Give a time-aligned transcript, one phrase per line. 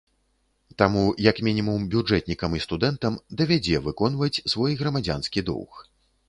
[0.81, 5.71] Таму як мінімум бюджэтнікам і студэнтам давядзе выконваць свой грамадзянскі доўг.